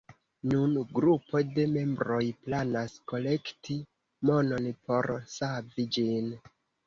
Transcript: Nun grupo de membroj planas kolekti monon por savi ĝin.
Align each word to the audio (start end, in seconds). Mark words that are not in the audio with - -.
Nun 0.51 0.71
grupo 0.99 1.41
de 1.57 1.65
membroj 1.73 2.21
planas 2.45 2.95
kolekti 3.13 3.77
monon 4.31 4.67
por 4.89 5.11
savi 5.37 5.87
ĝin. 5.99 6.35